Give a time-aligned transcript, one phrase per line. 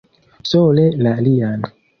[0.51, 1.73] Sole la lian.